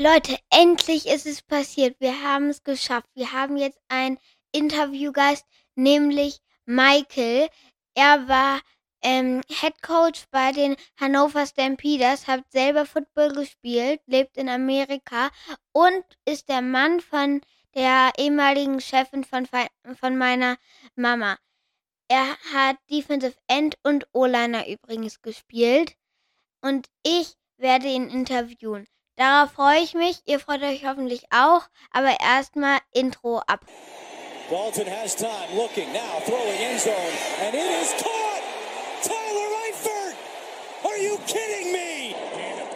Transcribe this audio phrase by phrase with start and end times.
[0.00, 1.96] Leute, endlich ist es passiert.
[1.98, 3.08] Wir haben es geschafft.
[3.14, 4.16] Wir haben jetzt einen
[4.52, 7.48] Interviewgast, nämlich Michael.
[7.94, 8.60] Er war
[9.02, 15.30] ähm, Head Coach bei den Hannover Stampeders, hat selber Football gespielt, lebt in Amerika
[15.72, 17.40] und ist der Mann von
[17.74, 19.48] der ehemaligen Chefin von,
[19.98, 20.58] von meiner
[20.94, 21.38] Mama.
[22.06, 25.96] Er hat Defensive End und O-Liner übrigens gespielt.
[26.60, 28.86] Und ich werde ihn interviewen.
[29.18, 30.22] Darauf freue ich mich.
[30.26, 31.62] Ihr freut euch hoffentlich auch.
[31.90, 33.60] Aber erstmal Intro ab.
[34.48, 36.94] Dalton has time, looking now, throwing end zone,
[37.42, 38.42] and it is caught!
[39.02, 40.16] Tyler Eifert!
[40.86, 42.14] Are you kidding me?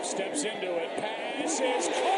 [0.04, 2.11] steps into it, pass is caught!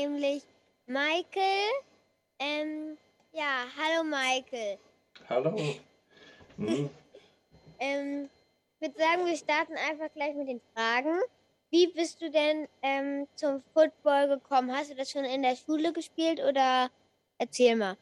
[0.00, 0.42] Nämlich
[0.86, 1.70] Michael.
[2.38, 2.96] Ähm,
[3.32, 4.78] ja, hallo Michael.
[5.28, 5.50] Hallo.
[6.56, 6.90] Mhm.
[7.80, 8.30] ähm,
[8.74, 11.20] ich würde sagen, wir starten einfach gleich mit den Fragen.
[11.70, 14.72] Wie bist du denn ähm, zum Football gekommen?
[14.72, 16.90] Hast du das schon in der Schule gespielt oder
[17.38, 17.96] erzähl mal?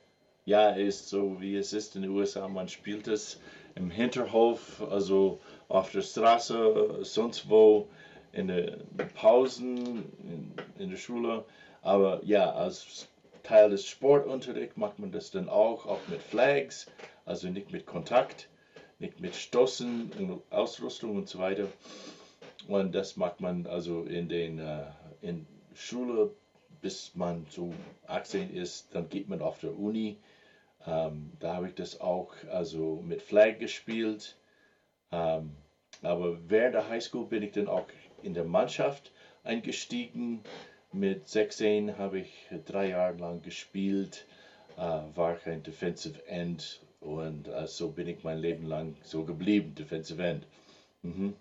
[0.45, 2.49] Ja, ist so wie es ist in den USA.
[2.49, 3.41] Man spielt es
[3.75, 7.89] im Hinterhof, also auf der Straße, sonst wo,
[8.33, 11.45] in den Pausen, in, in der Schule.
[11.89, 13.09] Aber ja, als
[13.43, 16.85] Teil des Sportunterrichts macht man das dann auch, auch mit Flags,
[17.25, 18.51] also nicht mit Kontakt,
[18.99, 21.67] nicht mit Stoßen und Ausrüstung und so weiter.
[22.67, 24.83] Und das macht man also in den äh,
[25.23, 26.31] in Schule,
[26.83, 27.73] bis man so
[28.07, 30.19] 18 ist, dann geht man auf der Uni.
[30.87, 34.37] Ähm, da habe ich das auch also mit Flag gespielt.
[35.11, 35.57] Ähm,
[36.03, 37.87] aber während der Highschool bin ich dann auch
[38.23, 39.11] in der Mannschaft
[39.43, 40.43] eingestiegen.
[40.93, 44.27] Mit 16 habe ich drei Jahre lang gespielt,
[44.77, 49.75] äh, war kein Defensive End und äh, so bin ich mein Leben lang so geblieben,
[49.75, 50.47] Defensive End.
[51.03, 51.37] Mhm.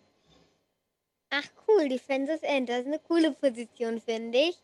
[1.30, 4.58] Ach cool, Defensive End, das ist eine coole Position, finde ich.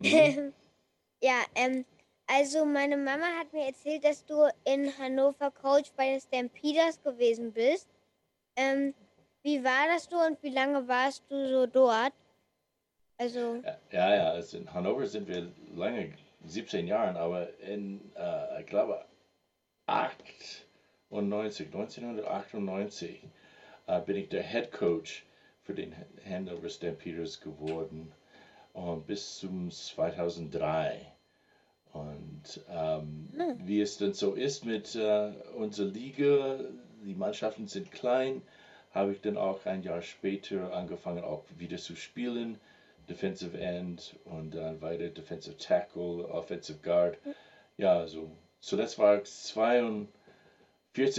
[0.00, 0.52] Mhm.
[1.22, 1.84] ja, ähm,
[2.26, 7.52] also meine Mama hat mir erzählt, dass du in Hannover Coach bei den Stampeders gewesen
[7.52, 7.88] bist.
[8.56, 8.94] Ähm,
[9.42, 12.12] wie war das du und wie lange warst du so dort?
[13.18, 13.62] Also.
[13.90, 16.12] Ja, ja, also in Hannover sind wir lange,
[16.44, 19.04] 17 Jahre, aber in, äh, ich glaube,
[19.86, 23.22] 98, 1998
[23.86, 25.24] äh, bin ich der Head Coach
[25.62, 25.94] für den
[26.28, 28.12] Hannover Stampeders geworden
[28.74, 31.12] und bis zum 2003.
[31.92, 33.66] Und ähm, hm.
[33.66, 36.58] wie es dann so ist mit äh, unserer Liga,
[37.02, 38.42] die Mannschaften sind klein,
[38.92, 42.60] habe ich dann auch ein Jahr später angefangen, auch wieder zu spielen.
[43.08, 47.18] Defensive End und dann weiter Defensive Tackle, Offensive Guard.
[47.76, 48.30] Ja, so,
[48.60, 50.08] so das war 42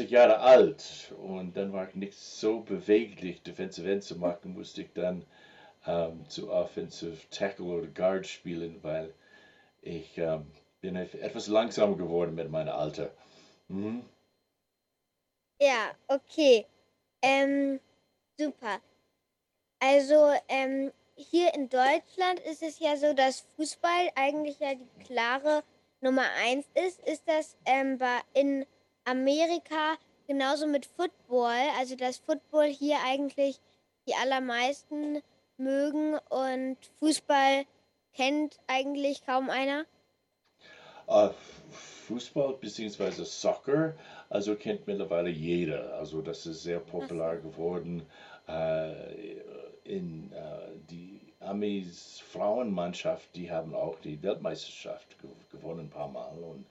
[0.09, 4.93] Jahre alt und dann war ich nicht so beweglich, Defensive End zu machen, musste ich
[4.93, 5.25] dann
[5.85, 9.13] ähm, zu Offensive Tackle oder Guard spielen, weil
[9.81, 10.47] ich ähm,
[10.81, 13.11] bin etwas langsamer geworden mit meinem Alter.
[13.67, 14.03] Mhm.
[15.59, 16.65] Ja, okay.
[17.21, 17.79] Ähm,
[18.37, 18.79] super.
[19.79, 25.63] Also, ähm, hier in Deutschland ist es ja so, dass Fußball eigentlich ja die klare
[26.01, 26.99] Nummer eins ist.
[27.07, 27.99] Ist das ähm,
[28.33, 28.65] in
[29.05, 29.97] Amerika
[30.27, 31.57] genauso mit Football?
[31.77, 33.59] Also, dass Football hier eigentlich
[34.07, 35.21] die allermeisten
[35.57, 37.65] mögen und Fußball
[38.13, 39.85] kennt eigentlich kaum einer?
[41.07, 41.29] Uh,
[42.07, 43.23] Fußball bzw.
[43.23, 43.95] Soccer
[44.29, 45.93] also kennt mittlerweile jeder.
[45.95, 48.05] Also das ist sehr populär geworden.
[48.47, 48.91] Äh,
[49.87, 55.17] in äh, die Amis Frauenmannschaft, die haben auch die Weltmeisterschaft
[55.51, 56.65] gewonnen ein paar Mal und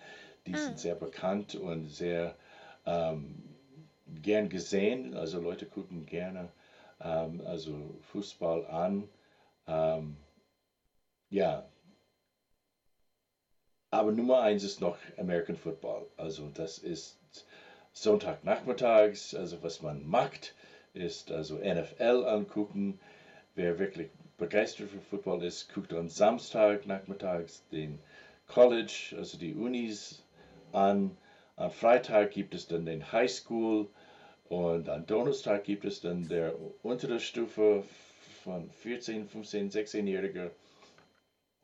[0.47, 0.59] die ah.
[0.59, 2.35] sind sehr bekannt und sehr
[2.85, 3.43] ähm,
[4.23, 5.15] gern gesehen.
[5.15, 6.49] Also Leute gucken gerne
[7.01, 9.09] ähm, also Fußball an.
[9.67, 10.17] Ähm,
[11.31, 11.69] ja,
[13.91, 16.07] aber Nummer eins ist noch American Football.
[16.17, 17.19] Also das ist
[17.93, 20.55] Sonntagnachmittags, also was man macht,
[20.97, 22.99] ist also NFL angucken.
[23.55, 27.99] Wer wirklich begeistert für Football ist, guckt am Samstag nachmittags den
[28.49, 30.25] College, also die Unis
[30.73, 31.17] an.
[31.57, 33.89] Am Freitag gibt es dann den High School
[34.49, 37.85] Und am Donnerstag gibt es dann der untere Stufe
[38.45, 40.51] von 14, 15, 16-Jähriger.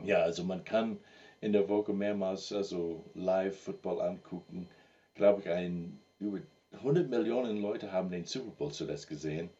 [0.05, 0.99] Ja, also man kann
[1.41, 4.69] in der Woche mehrmals also Live-Football angucken.
[5.15, 6.41] Glaube ich, ein, über
[6.73, 9.51] 100 Millionen Leute haben den Super Bowl zuletzt gesehen.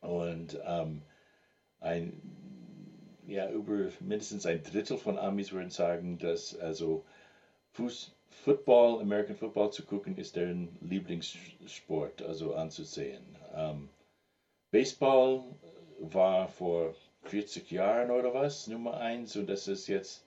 [0.00, 1.02] Und ähm,
[1.80, 2.20] ein,
[3.26, 7.04] ja, über mindestens ein Drittel von Amis würden sagen, dass also
[7.72, 13.24] Fuß, Football, American Football zu gucken, ist deren Lieblingssport, also anzusehen.
[13.54, 13.88] Ähm,
[14.70, 15.44] Baseball
[16.00, 16.94] war vor
[17.24, 20.24] 40 Jahren oder was Nummer eins und das ist jetzt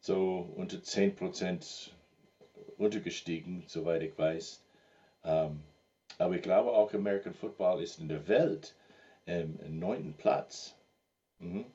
[0.00, 1.94] so unter 10 Prozent
[2.76, 4.63] untergestiegen, soweit ich weiß.
[5.24, 5.62] Ähm,
[6.18, 8.74] aber ich glaube auch American Football ist in der Welt
[9.26, 10.74] ähm, im neunten Platz.
[11.38, 11.66] Mhm.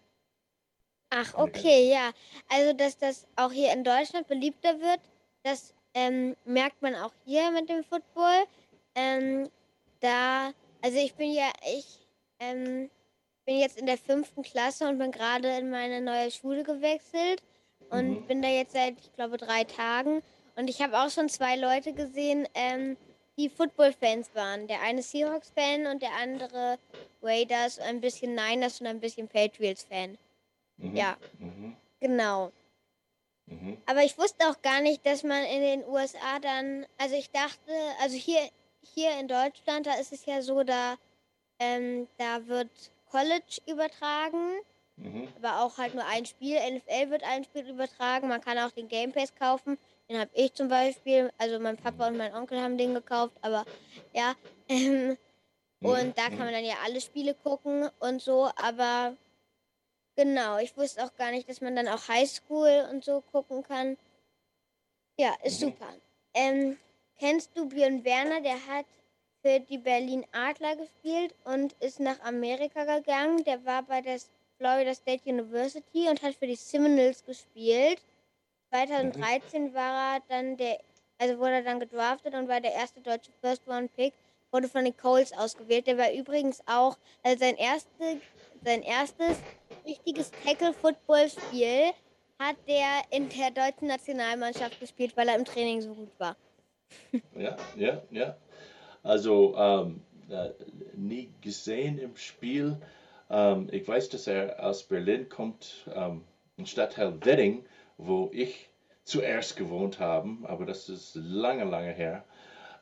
[1.11, 2.11] Ach, okay, ja.
[2.49, 4.99] Also, dass das auch hier in Deutschland beliebter wird,
[5.43, 8.45] das ähm, merkt man auch hier mit dem Football.
[8.95, 9.49] Ähm,
[10.01, 12.07] da, also ich bin ja, ich
[12.39, 12.89] ähm,
[13.45, 17.41] bin jetzt in der fünften Klasse und bin gerade in meine neue Schule gewechselt
[17.89, 18.27] und Mhm.
[18.27, 20.21] bin da jetzt seit, ich glaube, drei Tagen.
[20.55, 22.97] Und ich habe auch schon zwei Leute gesehen, ähm,
[23.39, 24.67] die Football-Fans waren.
[24.67, 26.77] Der eine Seahawks-Fan und der andere
[27.21, 30.17] Raiders, ein bisschen Niners und ein bisschen Patriots-Fan.
[30.77, 30.95] Mhm.
[30.95, 31.75] Ja, Mhm.
[31.99, 32.51] genau.
[33.45, 33.77] Mhm.
[33.85, 37.71] Aber ich wusste auch gar nicht, dass man in den USA dann, also ich dachte,
[38.01, 38.41] also hier,
[38.93, 40.97] hier in Deutschland, da ist es ja so, da,
[41.59, 42.69] ähm, da wird
[43.09, 44.59] College übertragen,
[44.99, 45.27] Mhm.
[45.37, 46.57] aber auch halt nur ein Spiel.
[46.57, 48.27] NFL wird ein Spiel übertragen.
[48.27, 49.77] Man kann auch den Game Pass kaufen.
[50.09, 51.31] Den habe ich zum Beispiel.
[51.37, 53.65] Also mein Papa und mein Onkel haben den gekauft, aber
[54.13, 54.35] ja.
[54.71, 55.17] Ähm,
[55.81, 59.15] und da kann man dann ja alle Spiele gucken und so, aber
[60.15, 63.97] genau, ich wusste auch gar nicht, dass man dann auch Highschool und so gucken kann.
[65.17, 65.67] Ja, ist Mhm.
[65.67, 65.87] super.
[66.33, 66.77] Ähm,
[67.17, 68.41] kennst du Björn Werner?
[68.41, 68.85] Der hat
[69.41, 73.43] für die Berlin Adler gespielt und ist nach Amerika gegangen.
[73.45, 74.19] Der war bei der
[74.59, 78.01] Florida State University und hat für die Seminoles gespielt.
[78.69, 80.79] 2013 war er dann der,
[81.17, 84.13] also wurde er dann gedraftet und war der erste deutsche First Round Pick,
[84.51, 85.87] wurde von den Colts ausgewählt.
[85.87, 88.21] Der war übrigens auch, also sein, erste,
[88.63, 89.37] sein erstes
[89.85, 91.91] richtiges Tackle-Football-Spiel
[92.37, 96.35] hat der in der deutschen Nationalmannschaft gespielt, weil er im Training so gut war.
[97.35, 98.35] Ja, ja, ja.
[99.03, 100.49] Also ähm, äh,
[100.95, 102.77] nie gesehen im Spiel.
[103.29, 106.23] Ähm, ich weiß, dass er aus Berlin kommt, ähm,
[106.57, 107.65] im Stadtteil Wedding,
[107.97, 108.69] wo ich
[109.03, 112.23] zuerst gewohnt habe, aber das ist lange, lange her.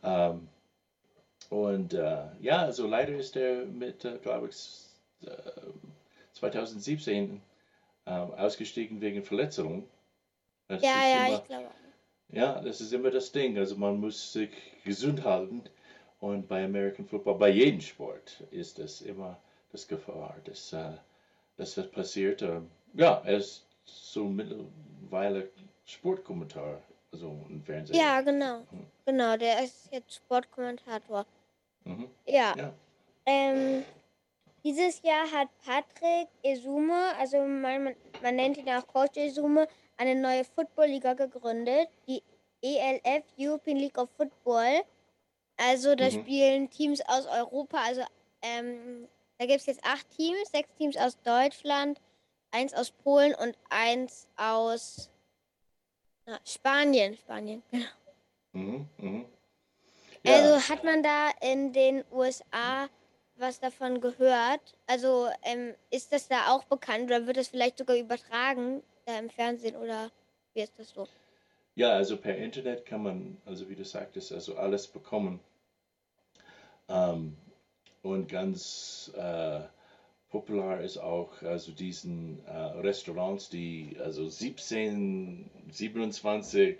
[0.03, 0.47] Ähm,
[1.49, 5.31] und äh, ja, also leider ist er mit, äh, glaube ich, äh,
[6.33, 7.41] 2017
[8.05, 9.87] ähm, ausgestiegen wegen Verletzung.
[10.67, 11.67] Das Ja, ja, immer- ich glaube.
[12.29, 13.57] ja, das ist immer das Ding.
[13.57, 14.49] Also man muss sich
[14.83, 15.63] gesund halten.
[16.19, 19.39] Und bei American Football, bei jedem Sport, ist das immer
[19.71, 20.93] das Gefahr, dass, äh,
[21.57, 22.41] das passiert.
[22.41, 25.49] Ähm, ja, er ist so mittlerweile
[25.85, 26.81] Sportkommentar,
[27.11, 27.97] also im Fernsehen.
[27.97, 28.65] Ja, genau.
[29.05, 31.25] Genau, der ist jetzt Sportkommentator.
[31.85, 32.09] Mhm.
[32.25, 32.53] Ja.
[32.57, 32.73] Ja.
[33.25, 33.83] Ähm,
[34.63, 39.67] dieses Jahr hat Patrick Esume, also man, man, man nennt ihn auch Coach Esume,
[39.97, 42.21] eine neue Football-Liga gegründet, die
[42.61, 44.81] ELF European League of Football.
[45.57, 46.11] Also da Mhm.
[46.11, 48.01] spielen Teams aus Europa, also
[48.41, 51.99] ähm, da gibt es jetzt acht Teams, sechs Teams aus Deutschland,
[52.51, 55.09] eins aus Polen und eins aus
[56.25, 57.15] na, Spanien.
[57.15, 57.85] Spanien, genau.
[58.53, 58.89] Mhm.
[58.97, 59.25] Mhm.
[60.25, 62.89] Also hat man da in den USA
[63.37, 64.75] was davon gehört?
[64.87, 69.29] Also ähm, ist das da auch bekannt oder wird das vielleicht sogar übertragen da im
[69.29, 70.11] Fernsehen oder
[70.53, 71.07] wie ist das so?
[71.75, 75.39] Ja, also per Internet kann man, also wie du sagtest, also alles bekommen.
[76.89, 77.37] Ähm,
[78.03, 79.61] und ganz äh,
[80.29, 86.77] populär ist auch also diesen äh, Restaurants, die also 17, 27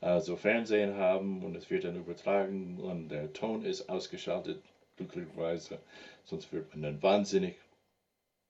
[0.00, 4.62] äh, so Fernsehen haben und es wird dann übertragen und der Ton ist ausgeschaltet,
[4.96, 5.78] glücklicherweise,
[6.24, 7.54] sonst wird man dann wahnsinnig.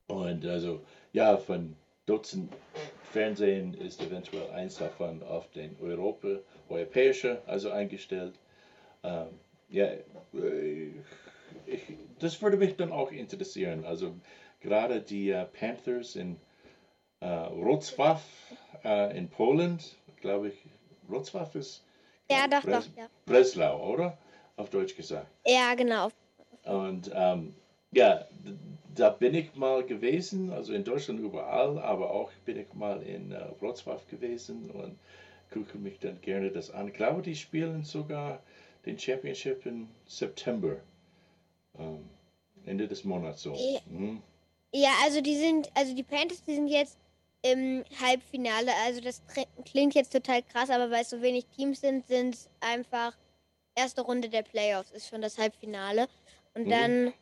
[0.08, 0.80] Und also
[1.12, 1.76] ja, von
[2.06, 2.52] Dutzend
[3.12, 6.38] Fernsehen ist eventuell eins davon auf den Europa,
[6.68, 8.34] europäische, also eingestellt.
[9.04, 9.28] Ähm,
[9.68, 10.90] ja, äh,
[11.66, 11.80] ich,
[12.18, 13.84] das würde mich dann auch interessieren.
[13.84, 14.14] Also
[14.60, 16.36] gerade die äh, Panthers in
[17.20, 18.20] äh, Wrocław
[18.84, 19.78] äh, in Polen,
[20.20, 20.54] glaube ich,
[21.08, 21.84] Wrocław ist
[22.30, 23.06] Ja, doch, Bres doch, ja.
[23.26, 24.18] Breslau, oder?
[24.56, 25.26] Auf Deutsch gesagt.
[25.46, 26.10] Ja, genau.
[26.64, 27.54] Und ähm,
[27.92, 28.26] ja,
[28.94, 33.32] da bin ich mal gewesen, also in Deutschland überall, aber auch bin ich mal in
[33.32, 34.98] äh, Wrocław gewesen und
[35.52, 36.88] gucke mich dann gerne das an.
[36.88, 38.40] Ich glaube, die spielen sogar
[38.86, 40.76] den Championship im September.
[41.78, 42.08] Ähm,
[42.64, 43.54] Ende des Monats so.
[43.54, 43.80] Ja.
[43.86, 44.22] Mhm.
[44.74, 46.96] Ja, also die sind, also die Panthers, die sind jetzt
[47.42, 48.70] im Halbfinale.
[48.86, 49.20] Also das
[49.64, 53.16] klingt jetzt total krass, aber weil es so wenig Teams sind, sind es einfach
[53.74, 56.08] erste Runde der Playoffs ist schon das Halbfinale.
[56.54, 56.70] Und Mhm.
[56.70, 57.14] dann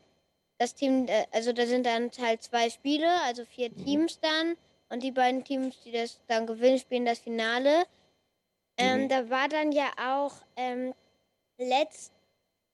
[0.59, 3.85] das Team, äh, also da sind dann halt zwei Spiele, also vier Mhm.
[3.85, 4.57] Teams dann.
[4.91, 7.85] Und die beiden Teams, die das dann gewinnen, spielen das Finale.
[8.77, 9.09] Ähm, Mhm.
[9.09, 10.93] Da war dann ja auch ähm,
[11.59, 12.13] letzt,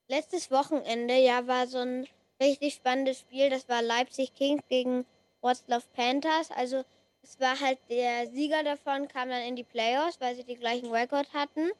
[0.09, 2.07] letztes Wochenende, ja, war so ein
[2.41, 3.51] richtig spannendes Spiel.
[3.51, 5.05] Das war Leipzig Kings gegen
[5.43, 6.51] Wroclaw Panthers.
[6.51, 6.85] Also
[7.23, 10.91] es war halt der Sieger davon, kam dann in die Playoffs, weil sie die gleichen
[10.93, 11.71] Rekord hatten.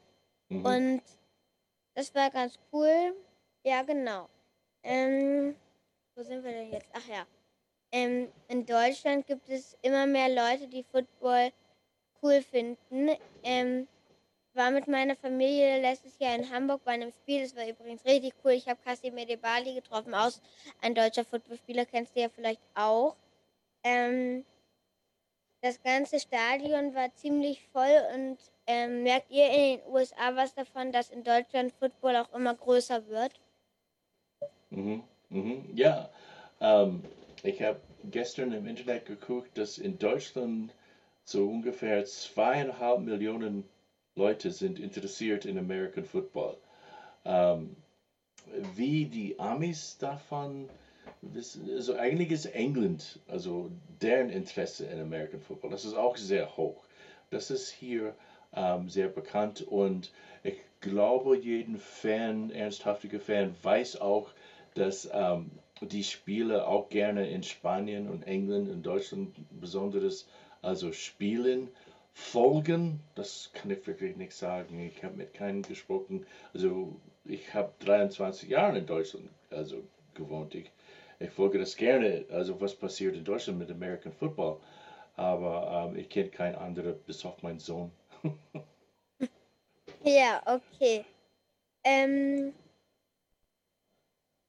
[0.49, 0.65] Mhm.
[0.65, 1.01] Und
[1.95, 3.15] das war ganz cool.
[3.63, 4.29] Ja, genau.
[4.83, 5.55] Ähm,
[6.15, 6.87] wo sind wir denn jetzt?
[6.93, 7.25] Ach ja.
[7.91, 11.51] Ähm, in Deutschland gibt es immer mehr Leute, die Football
[12.21, 13.09] cool finden.
[13.43, 13.87] Ähm,
[14.57, 17.43] war mit meiner Familie letztes Jahr in Hamburg bei einem Spiel.
[17.43, 18.51] Das war übrigens richtig cool.
[18.51, 20.41] Ich habe Kasim Edebali getroffen, aus
[20.81, 23.15] ein deutscher Footballspieler, kennst du ja vielleicht auch.
[23.83, 24.43] Ähm,
[25.61, 28.37] das ganze Stadion war ziemlich voll und
[28.67, 33.07] ähm, merkt ihr in den USA was davon, dass in Deutschland Football auch immer größer
[33.07, 33.33] wird?
[34.69, 35.03] Mhm.
[35.29, 35.69] Mhm.
[35.73, 36.09] Ja,
[36.59, 37.03] ähm,
[37.43, 40.73] ich habe gestern im Internet geguckt, dass in Deutschland
[41.23, 43.67] so ungefähr zweieinhalb Millionen
[44.17, 46.57] Leute sind interessiert in American Football.
[47.23, 47.75] Ähm,
[48.75, 50.69] wie die Amis davon
[51.21, 53.69] wissen, also eigentlich ist England, also
[54.01, 56.83] deren Interesse in American Football, das ist auch sehr hoch.
[57.29, 58.13] Das ist hier
[58.55, 60.11] ähm, sehr bekannt und
[60.43, 64.31] ich glaube, jeden Fan, ernsthaftiger Fan, weiß auch,
[64.73, 70.27] dass ähm, die Spiele auch gerne in Spanien und England und Deutschland besonderes
[70.61, 71.69] also spielen.
[72.17, 74.79] Folgen, das kann ich wirklich nicht sagen.
[74.79, 76.25] Ich habe mit keinem gesprochen.
[76.53, 79.83] Also ich habe 23 Jahre in Deutschland also
[80.15, 80.55] gewohnt.
[80.55, 80.71] Ich,
[81.19, 84.59] ich folge das gerne, also was passiert in Deutschland mit American Football.
[85.15, 87.91] Aber ähm, ich kenne keinen anderen, bis auf meinen Sohn.
[90.03, 91.03] Ja, okay.
[91.83, 92.53] Ähm,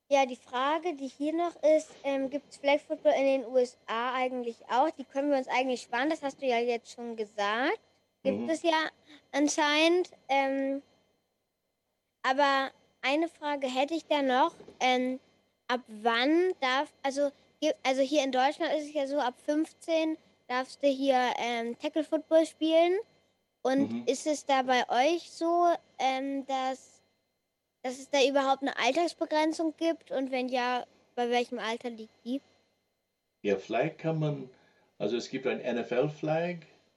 [0.09, 4.15] ja, die Frage, die hier noch ist, ähm, gibt es Flag Football in den USA
[4.15, 4.91] eigentlich auch?
[4.91, 7.81] Die können wir uns eigentlich sparen, das hast du ja jetzt schon gesagt.
[8.23, 8.51] Gibt Mhm.
[8.51, 8.89] es ja
[9.33, 10.11] anscheinend.
[10.29, 10.83] Ähm,
[12.23, 12.71] aber
[13.03, 14.55] eine Frage hätte ich da noch.
[14.81, 15.21] Ähm,
[15.69, 20.17] ab wann darf, also hier, also hier in Deutschland ist es ja so, ab 15
[20.49, 22.99] darfst du hier ähm, Tackle Football spielen.
[23.63, 24.05] Und Mhm.
[24.07, 25.67] ist es da bei euch so,
[25.99, 26.98] ähm, dass,
[27.83, 30.11] dass es da überhaupt eine Altersbegrenzung gibt?
[30.11, 32.41] Und wenn ja, bei welchem Alter liegt die?
[33.43, 34.51] Ja, Flag kann man,
[34.99, 36.57] also es gibt ein NFL-Flag,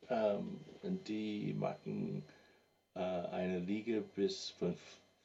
[0.10, 2.24] ähm, die machen
[2.96, 4.76] äh, eine Liga bis von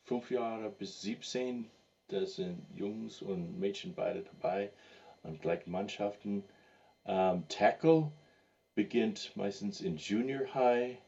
[0.04, 1.70] fünf Jahre bis 17.
[2.08, 4.70] Da sind Jungs und Mädchen beide dabei
[5.22, 6.44] und gleichen Mannschaften.
[7.04, 8.12] Ähm, Tackle
[8.74, 10.98] beginnt meistens in Junior High,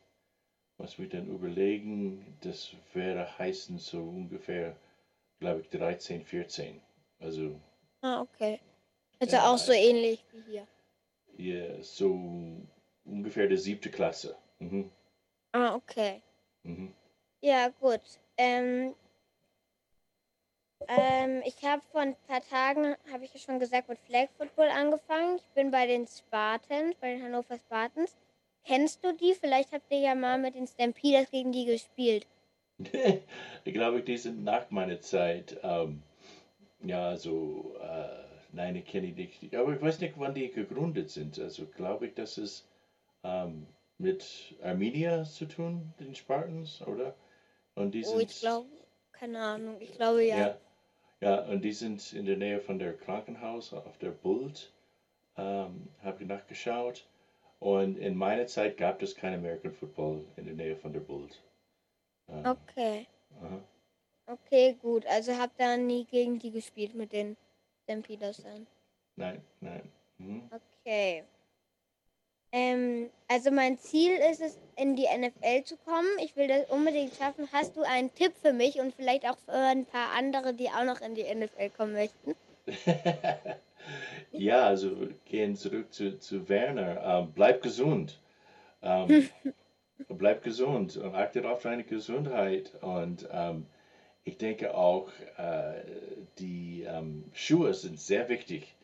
[0.78, 4.76] was wir dann überlegen, das wäre heißen so ungefähr,
[5.40, 6.80] glaube ich, 13, 14.
[7.20, 7.60] Also
[8.02, 8.60] Ah, okay.
[9.20, 10.66] Also Ja, auch so ähnlich wie hier.
[11.36, 12.18] Ja, so
[13.04, 14.36] ungefähr der siebte Klasse.
[14.60, 14.90] Mhm.
[15.52, 16.22] Ah, okay.
[16.62, 16.94] Mhm.
[17.40, 18.00] Ja, gut.
[18.36, 18.94] Ähm,
[20.88, 24.68] ähm, ich habe vor ein paar Tagen, habe ich ja schon gesagt, mit Flag Football
[24.68, 25.36] angefangen.
[25.36, 28.16] Ich bin bei den Spartans, bei den Hannover Spartans.
[28.64, 29.34] Kennst du die?
[29.34, 32.26] Vielleicht habt ihr ja mal mit den Stampeders gegen die gespielt.
[33.64, 35.58] ich glaube, die sind nach meiner Zeit.
[35.62, 36.02] Ähm,
[36.80, 39.54] ja, so, äh, nein, ich kenne die nicht.
[39.54, 41.38] Aber ich weiß nicht, wann die gegründet sind.
[41.38, 42.68] Also glaube ich, dass es
[43.24, 43.66] ähm,
[43.98, 47.14] mit Armenia zu tun, den Spartans, oder?
[47.74, 48.68] Und die Oh, ich sind, glaube,
[49.12, 49.76] keine Ahnung.
[49.80, 50.36] Ich glaube ja.
[50.38, 50.58] ja,
[51.20, 54.72] ja, und die sind in der Nähe von der Krankenhaus auf der Bult.
[55.36, 57.06] Ähm, Habe ich nachgeschaut.
[57.60, 61.42] Und in meiner Zeit gab es kein American Football in der Nähe von der Bult.
[62.28, 63.06] Ähm, Okay.
[63.40, 63.60] aha.
[64.26, 65.06] Okay, gut.
[65.06, 67.36] Also habt ihr nie gegen die gespielt mit den
[67.84, 68.66] Stampeders dann.
[69.16, 69.90] Nein, nein.
[70.18, 70.50] Mhm.
[70.84, 71.24] Okay.
[72.52, 76.08] Ähm, also mein Ziel ist es, in die NFL zu kommen.
[76.22, 77.48] Ich will das unbedingt schaffen.
[77.52, 80.84] Hast du einen Tipp für mich und vielleicht auch für ein paar andere, die auch
[80.84, 82.34] noch in die NFL kommen möchten?
[84.32, 87.02] ja, also gehen zurück zu, zu Werner.
[87.02, 88.20] Ähm, bleib gesund.
[88.82, 89.28] Ähm,
[90.08, 92.72] bleib gesund und achte auf deine Gesundheit.
[92.82, 93.66] Und ähm,
[94.24, 95.82] ich denke auch, äh,
[96.38, 98.74] die ähm, Schuhe sind sehr wichtig.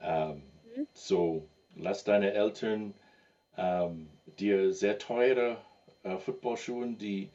[0.00, 0.42] Ähm,
[0.92, 2.94] so, lass deine Eltern
[3.56, 5.56] ähm, dir sehr teure
[6.04, 7.30] äh, Footballschuhe, die,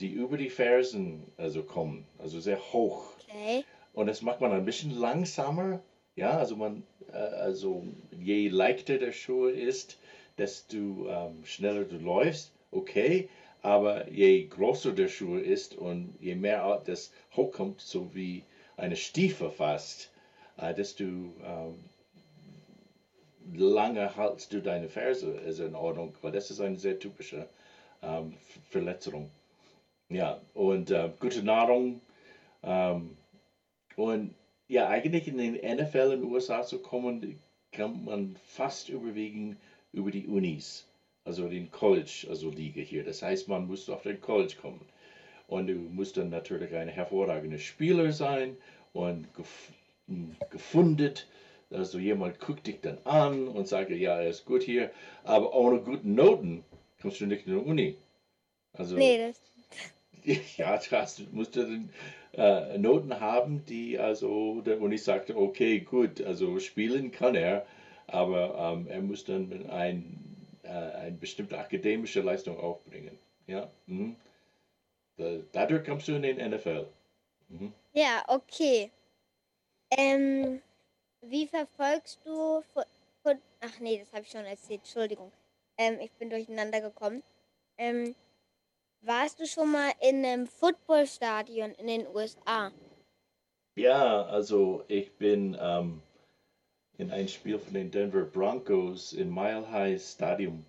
[0.00, 3.12] die über die Fersen also kommen, also sehr hoch.
[3.28, 3.64] Okay.
[3.92, 5.80] und das macht man ein bisschen langsamer.
[6.18, 6.82] Ja, also man,
[7.12, 9.98] äh, also je leichter der Schuh ist,
[10.36, 13.28] desto ähm, schneller du läufst, okay.
[13.62, 18.42] Aber je größer der Schuh ist und je mehr das hochkommt, so wie
[18.76, 20.10] eine Stiefel fast,
[20.56, 21.84] äh, desto ähm,
[23.54, 27.48] lange haltst du deine Ferse, ist in Ordnung, weil das ist eine sehr typische
[28.02, 28.34] ähm,
[28.70, 29.30] Verletzung.
[30.08, 32.00] Ja, und äh, gute Nahrung.
[32.64, 33.16] Ähm,
[33.94, 34.34] und
[34.68, 37.40] ja, eigentlich in den NFL in den USA zu kommen,
[37.72, 39.56] kann man fast überwiegend
[39.92, 40.86] über die Unis,
[41.24, 43.04] also den College, also Liga hier.
[43.04, 44.80] Das heißt, man muss auf den College kommen.
[45.46, 48.56] Und du musst dann natürlich ein hervorragender Spieler sein
[48.92, 49.72] und gef
[50.50, 51.26] gefundet.
[51.70, 54.90] Also jemand guckt dich dann an und sagt, ja, er ist gut hier,
[55.24, 56.64] aber ohne guten Noten
[57.00, 57.96] kommst du nicht in die Uni.
[58.72, 59.38] Also, nee, das
[60.56, 61.90] ja, du musst dann
[62.32, 67.66] äh, Noten haben, die also der Uni sagte, okay, gut, also spielen kann er,
[68.06, 73.18] aber ähm, er muss dann ein, äh, eine bestimmte akademische Leistung aufbringen.
[73.46, 74.16] Ja, mhm.
[75.16, 76.86] da, dadurch kommst du in den NFL.
[77.48, 77.72] Mhm.
[77.92, 78.90] Ja, okay.
[79.90, 80.60] Ähm,
[81.22, 82.62] wie verfolgst du
[83.60, 85.32] ach nee, das habe ich schon erzählt, Entschuldigung.
[85.76, 87.22] Ähm, ich bin durcheinander gekommen.
[87.76, 88.14] Ähm,
[89.02, 92.72] warst du schon mal in einem Footballstadion in den USA?
[93.74, 96.02] Ja, also ich bin ähm,
[96.98, 100.64] in ein Spiel von den Denver Broncos im Mile High Stadium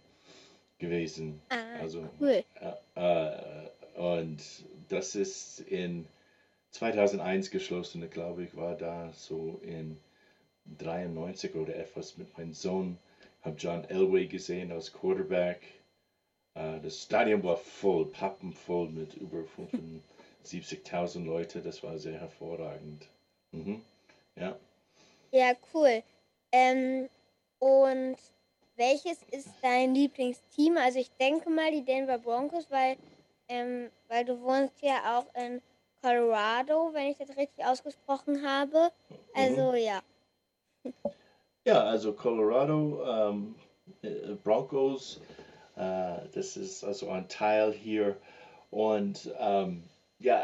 [0.78, 1.42] gewesen.
[1.50, 2.44] Ah, also, cool.
[2.96, 3.70] Äh, äh,
[4.00, 4.40] und
[4.88, 6.08] das ist in
[6.72, 9.98] 2001 geschlossen, glaube ich, war da so in
[10.78, 12.98] 93 oder etwas mit meinem Sohn.
[13.42, 15.62] Habe John Elway gesehen als Quarterback.
[16.60, 19.46] Uh, das Stadion war voll, pappenvoll mit über
[20.52, 21.62] 75.000 Leute.
[21.62, 23.08] Das war sehr hervorragend.
[23.52, 23.82] Mhm.
[24.36, 24.58] Ja.
[25.32, 26.04] Ja, cool.
[26.52, 27.08] Ähm,
[27.60, 28.18] und
[28.76, 30.76] welches ist dein Lieblingsteam?
[30.78, 32.98] Also ich denke mal die Denver Broncos, weil,
[33.48, 35.62] ähm, weil du wohnst ja auch in
[36.02, 38.92] Colorado, wenn ich das richtig ausgesprochen habe.
[39.34, 39.78] Also mhm.
[39.78, 40.02] ja.
[41.66, 43.56] Ja, also Colorado, ähm,
[44.02, 45.39] äh, Broncos, äh,
[45.80, 48.18] das ist also ein Teil hier.
[48.72, 49.84] Und ähm,
[50.20, 50.44] ja,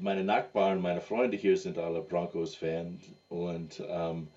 [0.00, 4.28] meine Nachbarn, meine Freunde hier sind alle Broncos-Fans und ähm,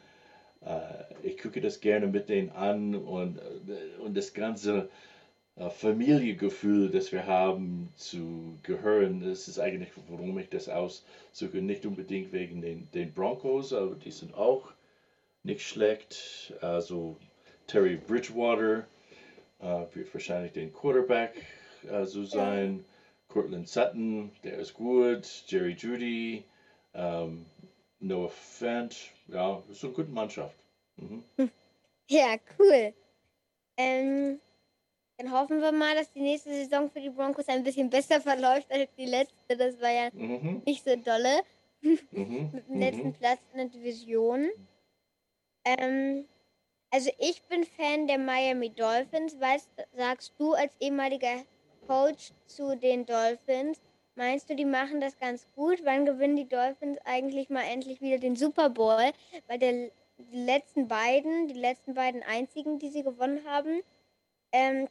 [0.65, 4.89] äh, ich gucke das gerne mit denen an und, äh, und das ganze
[5.55, 11.57] äh, Familiengefühl, das wir haben zu gehören, das ist eigentlich, warum ich das aussuche.
[11.57, 14.71] Nicht unbedingt wegen den, den Broncos, aber die sind auch
[15.43, 16.53] nicht schlecht.
[16.61, 17.17] Also
[17.67, 18.85] Terry Bridgewater
[19.61, 21.33] wird wahrscheinlich den Quarterback
[21.89, 22.85] äh, so sein.
[23.27, 25.25] Cortland Sutton, der ist gut.
[25.47, 26.43] Jerry Judy,
[26.93, 27.45] ähm,
[27.99, 30.55] Noah Fant, ja, ist eine gute Mannschaft.
[30.97, 31.23] Mhm.
[32.09, 32.93] Ja, cool.
[33.77, 34.41] Ähm,
[35.15, 38.69] dann hoffen wir mal, dass die nächste Saison für die Broncos ein bisschen besser verläuft
[38.69, 39.55] als die letzte.
[39.55, 40.61] Das war ja mhm.
[40.65, 41.41] nicht so dolle.
[41.79, 42.49] Mhm.
[42.51, 43.13] Mit dem letzten mhm.
[43.13, 44.49] Platz in der Division.
[45.63, 46.25] Ähm,
[46.91, 49.39] also ich bin Fan der Miami Dolphins.
[49.39, 51.43] Weißt, sagst du als ehemaliger
[51.87, 53.79] Coach zu den Dolphins,
[54.15, 55.79] meinst du, die machen das ganz gut?
[55.85, 59.11] Wann gewinnen die Dolphins eigentlich mal endlich wieder den Super Bowl?
[59.47, 63.81] Weil der, die letzten beiden, die letzten beiden einzigen, die sie gewonnen haben,
[64.51, 64.89] ähm,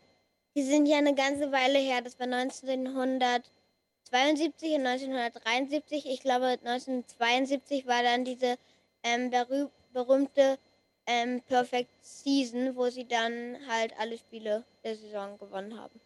[0.57, 2.01] die sind ja eine ganze Weile her.
[2.01, 6.07] Das war 1972 und 1973.
[6.07, 8.57] Ich glaube, 1972 war dann diese
[9.03, 9.31] ähm,
[9.93, 10.59] berühmte
[11.11, 16.01] ähm, Perfect Season, wo sie dann halt alle Spiele der Saison gewonnen haben.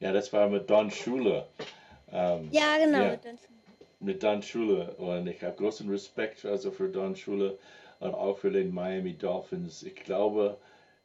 [0.00, 1.46] Ja, das war mit Don Schule.
[2.12, 2.98] Ähm, ja, genau.
[2.98, 3.38] Ja, mit, Don
[4.00, 4.94] mit Don Schule.
[4.96, 7.58] Und ich habe großen Respekt also für Don Schule
[8.00, 9.82] und auch für den Miami Dolphins.
[9.82, 10.58] Ich glaube,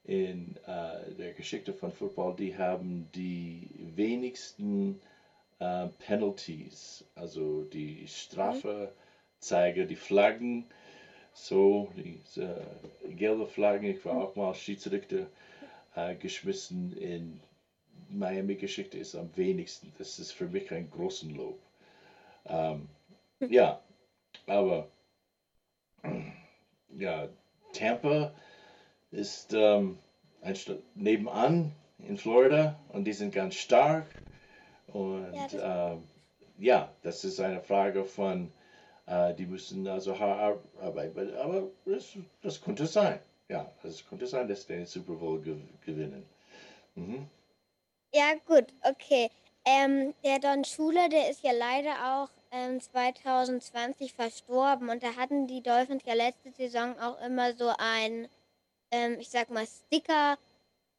[0.04, 5.00] in äh, der Geschichte von Football, die haben die wenigsten
[5.60, 8.91] äh, Penalties, also die Strafe,
[9.50, 9.88] mhm.
[9.88, 10.65] die Flaggen
[11.34, 12.65] so, diese
[13.10, 15.28] gelbe Flaggen, ich war auch mal Schiedsrichter
[15.96, 17.39] äh, geschmissen in
[18.10, 19.91] Miami-Geschichte ist am wenigsten.
[19.98, 21.60] Das ist für mich ein großen Lob.
[22.46, 22.88] Ähm,
[23.50, 23.82] ja,
[24.48, 24.88] aber
[26.98, 27.28] ja,
[27.74, 28.34] Tampa
[29.12, 29.98] ist ähm,
[30.41, 34.06] ein Stadt nebenan in Florida und die sind ganz stark.
[34.88, 35.54] Und ja, das,
[35.93, 36.04] ähm,
[36.58, 38.52] ja, das ist eine Frage von
[39.06, 41.36] äh, die müssen also hart arbeiten.
[41.38, 43.20] Aber das, das könnte sein.
[43.50, 45.42] Ja, es könnte sein, dass die den Super Bowl
[45.86, 46.26] gewinnen.
[46.96, 47.28] Mhm.
[48.13, 49.30] Ja, gut, okay.
[49.66, 55.48] Ähm, der Don Schuler, der ist ja leider auch ähm, 2020 verstorben und da hatten
[55.48, 58.28] die Dolphins ja letzte Saison auch immer so ein,
[58.92, 60.38] ähm, ich sag mal, Sticker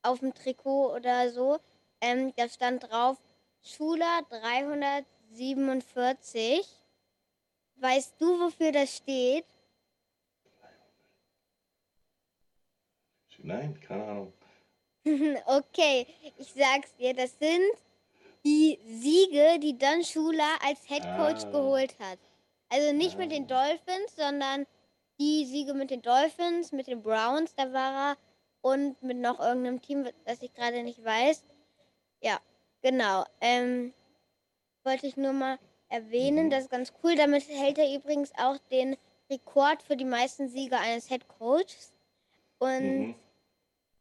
[0.02, 1.58] auf dem Trikot oder so.
[2.00, 3.18] Ähm, da stand drauf
[3.62, 6.83] Schuler 347.
[7.76, 9.44] Weißt du, wofür das steht?
[13.42, 14.32] Nein, keine Ahnung.
[15.46, 16.06] okay,
[16.38, 17.62] ich sag's dir, das sind
[18.44, 21.50] die Siege, die Don Shula als Head Coach Ah.
[21.50, 22.18] geholt hat.
[22.70, 23.34] Also nicht mit Ah.
[23.34, 24.66] den Dolphins, sondern
[25.20, 28.18] die Siege mit den Dolphins, mit den Browns, da war er
[28.62, 31.44] und mit noch irgendeinem Team, das ich gerade nicht weiß.
[32.22, 32.40] Ja,
[32.80, 33.24] genau.
[33.42, 33.92] Ähm,
[34.84, 35.58] wollte ich nur mal
[35.94, 36.50] erwähnen, Mhm.
[36.50, 37.14] das ist ganz cool.
[37.16, 38.96] Damit hält er übrigens auch den
[39.30, 41.94] Rekord für die meisten Siege eines Head Coaches.
[42.58, 43.14] Und Mhm.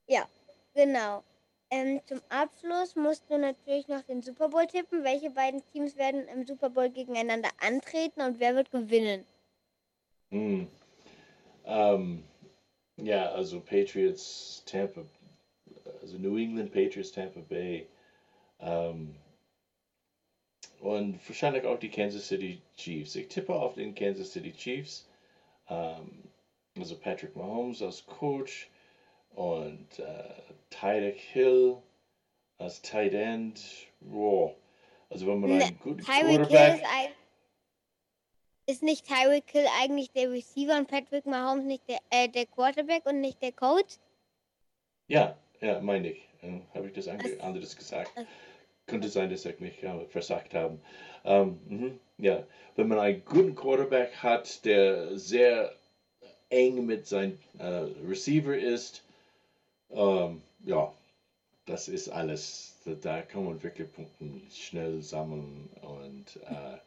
[0.07, 0.27] ja,
[0.73, 1.23] genau.
[1.69, 5.03] Ähm, zum Abschluss musst du natürlich noch den Super Bowl tippen.
[5.03, 9.25] Welche beiden Teams werden im Super Bowl gegeneinander antreten und wer wird gewinnen?
[10.31, 10.67] Hm.
[11.65, 12.23] Ähm,
[12.97, 15.05] ja, also Patriots, Tampa,
[16.01, 17.87] also New England Patriots, Tampa Bay.
[18.59, 19.15] Ähm,
[20.83, 23.15] und wahrscheinlich auch die Kansas City Chiefs.
[23.15, 25.07] Ich tippe auf den Kansas City Chiefs.
[25.69, 26.23] Ähm,
[26.77, 28.69] also Patrick Mahomes als Coach
[29.33, 30.23] und äh,
[30.69, 31.77] Tyreek Hill
[32.57, 33.61] als Tight End.
[34.01, 34.55] Wow.
[35.09, 36.75] Also wenn man Ne, einen guten Tyreek Hill Quarterback...
[36.75, 37.11] ist, ein,
[38.65, 43.05] ist nicht Tyreek Hill eigentlich der Receiver und Patrick Mahomes nicht der, äh, der Quarterback
[43.05, 43.95] und nicht der Coach?
[45.07, 46.27] Ja, ja, meine ich.
[46.73, 48.11] Habe ich das anderes gesagt?
[48.17, 48.23] Ach.
[48.85, 50.77] Könnte sein, dass ich mich äh, versagt habe.
[51.23, 52.43] Ähm, mhm, ja,
[52.75, 55.73] wenn man einen guten Quarterback hat, der sehr
[56.49, 59.03] eng mit seinem äh, Receiver ist,
[59.91, 60.93] ähm, ja,
[61.65, 62.75] das ist alles.
[62.85, 66.77] Da, da kann man wirklich Punkte schnell sammeln und äh,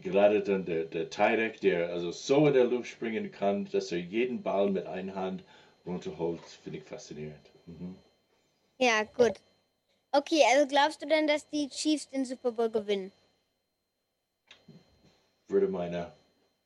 [0.00, 3.98] gerade dann der, der Tyrek, der also so in der Luft springen kann, dass er
[3.98, 5.44] jeden Ball mit einer Hand
[5.84, 7.50] runterholt, finde ich faszinierend.
[7.66, 7.96] Mhm.
[8.78, 9.40] Ja, gut.
[10.16, 13.12] Okay, also glaubst du denn, dass die Chiefs den Super Bowl gewinnen?
[15.48, 16.10] Würde meine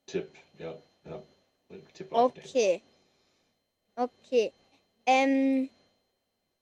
[0.07, 1.21] Tipp, ja, ja,
[1.93, 2.47] Tipp aufnehmen.
[2.47, 2.83] Okay.
[3.97, 4.53] Okay.
[5.05, 5.69] Ähm,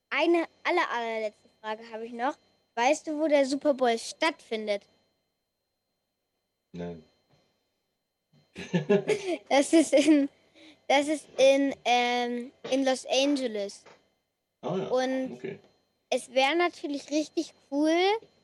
[0.08, 2.38] eine aller, allerletzte Frage habe ich noch.
[2.74, 4.82] Weißt du, wo der Super Bowl stattfindet?
[6.72, 7.04] Nein.
[9.50, 10.30] Das ist in,
[10.86, 13.84] das ist in, ähm, in Los Angeles.
[14.62, 15.58] oh ja, Und okay.
[16.10, 17.96] Es wäre natürlich richtig cool.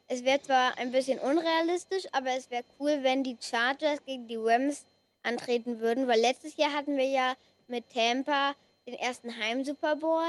[0.07, 4.37] Es wäre zwar ein bisschen unrealistisch, aber es wäre cool, wenn die Chargers gegen die
[4.37, 4.85] Rams
[5.23, 7.35] antreten würden, weil letztes Jahr hatten wir ja
[7.69, 8.55] mit Tampa
[8.87, 10.23] den ersten Heim-Super Bowl.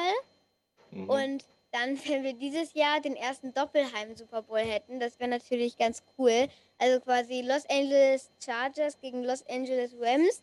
[0.91, 1.09] Mhm.
[1.09, 6.03] Und dann, wenn wir dieses Jahr den ersten Doppelheim-Super Bowl hätten, das wäre natürlich ganz
[6.17, 6.47] cool.
[6.77, 10.41] Also quasi Los Angeles Chargers gegen Los Angeles Rams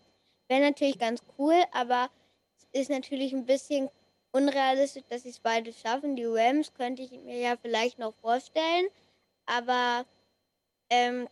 [0.48, 2.10] wäre natürlich ganz cool, aber
[2.72, 3.88] es ist natürlich ein bisschen
[4.32, 6.16] unrealistisch, dass sie es beide schaffen.
[6.16, 8.86] Die Rams könnte ich mir ja vielleicht noch vorstellen,
[9.46, 10.04] aber
[10.90, 11.28] ähm,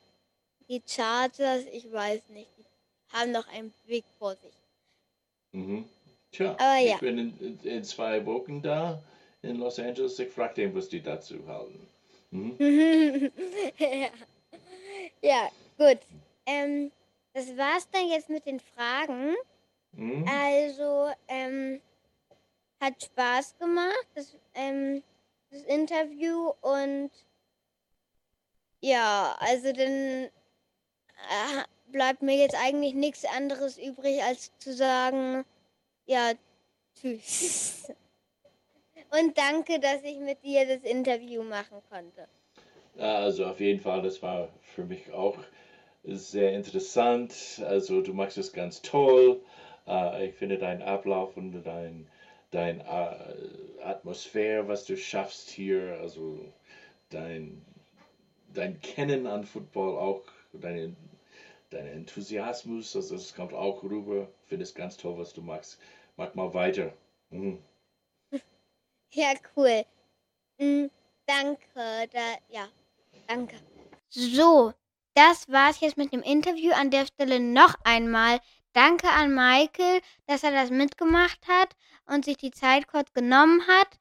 [0.69, 2.65] die Chargers, ich weiß nicht, die
[3.13, 4.55] haben noch einen Weg vor sich.
[5.53, 5.85] Mhm.
[6.33, 6.95] Tja, Aber ja.
[6.95, 9.03] ich bin in, in, in zwei Wochen da
[9.43, 10.19] in Los Angeles.
[10.19, 11.89] Ich frage den, was die dazu halten.
[12.31, 13.33] Mhm.
[13.79, 14.09] ja.
[15.23, 15.99] ja, gut.
[16.47, 16.93] Ähm,
[17.33, 19.35] das war's dann jetzt mit den Fragen.
[19.93, 20.25] Mhm.
[20.29, 21.81] Also, ähm,
[22.81, 25.03] hat Spaß gemacht, das, ähm,
[25.51, 27.11] das Interview und
[28.81, 35.45] ja, also dann äh, bleibt mir jetzt eigentlich nichts anderes übrig, als zu sagen,
[36.07, 36.33] ja,
[36.95, 37.93] tschüss.
[39.13, 42.29] Und danke, dass ich mit dir das Interview machen konnte.
[42.97, 45.37] Also auf jeden Fall, das war für mich auch
[46.05, 47.61] sehr interessant.
[47.67, 49.41] Also du machst es ganz toll.
[49.87, 52.09] Äh, ich finde deinen Ablauf und dein,
[52.51, 53.35] dein äh,
[53.83, 56.53] Atmosphäre, was du schaffst hier, also
[57.11, 57.65] dein,
[58.53, 60.97] dein Kennen an Football auch, dein,
[61.71, 64.29] dein Enthusiasmus, also das kommt auch rüber.
[64.43, 65.79] Ich finde es ganz toll, was du machst.
[66.17, 66.93] Mach mal weiter.
[67.31, 67.63] Mhm.
[69.13, 69.85] Ja, cool.
[70.59, 70.87] Mm,
[71.27, 72.09] danke.
[72.13, 72.69] Da, ja,
[73.27, 73.57] danke.
[74.09, 74.73] So,
[75.15, 76.73] das war's jetzt mit dem Interview.
[76.73, 78.41] An der Stelle noch einmal
[78.73, 83.99] danke an Michael, dass er das mitgemacht hat und sich die Zeit kurz genommen hat.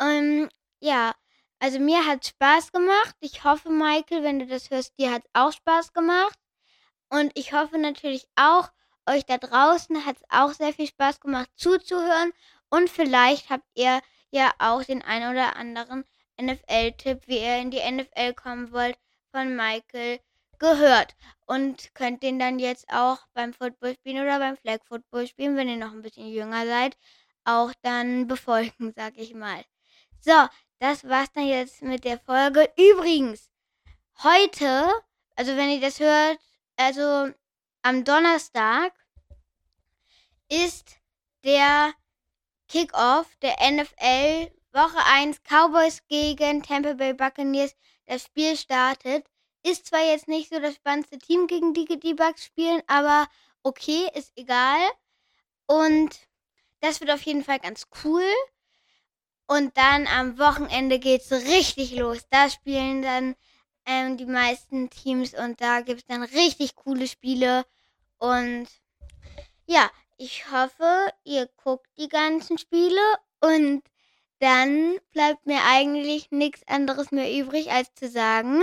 [0.00, 0.48] Ähm,
[0.80, 1.14] ja,
[1.58, 3.14] also mir hat Spaß gemacht.
[3.20, 6.38] Ich hoffe, Michael, wenn du das hörst, dir hat auch Spaß gemacht.
[7.08, 8.70] Und ich hoffe natürlich auch,
[9.06, 12.32] euch da draußen hat es auch sehr viel Spaß gemacht zuzuhören.
[12.70, 16.04] Und vielleicht habt ihr ja auch den ein oder anderen
[16.40, 18.98] NFL-Tipp, wie ihr in die NFL kommen wollt,
[19.30, 20.20] von Michael
[20.64, 21.14] gehört
[21.46, 25.68] und könnt den dann jetzt auch beim Football spielen oder beim Flag Football spielen, wenn
[25.68, 26.96] ihr noch ein bisschen jünger seid,
[27.44, 29.62] auch dann befolgen, sag ich mal.
[30.20, 30.48] So,
[30.78, 32.72] das war's dann jetzt mit der Folge.
[32.78, 33.50] Übrigens,
[34.22, 34.90] heute,
[35.36, 36.38] also wenn ihr das hört,
[36.76, 37.30] also
[37.82, 38.92] am Donnerstag
[40.48, 40.96] ist
[41.44, 41.92] der
[42.68, 47.76] Kickoff der NFL Woche 1 Cowboys gegen Tampa Bay Buccaneers.
[48.06, 49.26] Das Spiel startet.
[49.64, 53.26] Ist zwar jetzt nicht so das spannendste Team, gegen die die Bucks spielen, aber
[53.62, 54.80] okay, ist egal.
[55.66, 56.10] Und
[56.80, 58.24] das wird auf jeden Fall ganz cool.
[59.46, 62.26] Und dann am Wochenende geht's richtig los.
[62.30, 63.34] Da spielen dann
[63.86, 67.64] ähm, die meisten Teams und da gibt's dann richtig coole Spiele.
[68.18, 68.68] Und
[69.66, 73.00] ja, ich hoffe, ihr guckt die ganzen Spiele
[73.40, 73.82] und
[74.40, 78.62] dann bleibt mir eigentlich nichts anderes mehr übrig, als zu sagen,